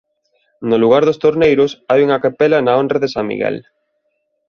No 0.69 0.75
lugar 0.81 1.01
dos 1.07 1.21
Torneiros 1.25 1.71
hai 1.89 1.99
unha 2.05 2.21
capela 2.25 2.57
na 2.65 2.73
honra 2.77 3.01
de 3.01 3.11
San 3.15 3.25
Miguel. 3.31 3.55